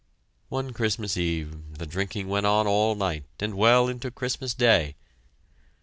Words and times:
One 0.49 0.73
Christmas 0.73 1.15
Eve, 1.15 1.77
the 1.77 1.85
drinking 1.85 2.27
went 2.27 2.47
on 2.47 2.65
all 2.65 2.95
night 2.95 3.23
and 3.39 3.53
well 3.53 3.87
into 3.87 4.09
Christmas 4.09 4.55
Day. 4.55 4.95